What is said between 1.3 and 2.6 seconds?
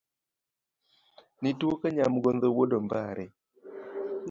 Nituo ka nyamgodho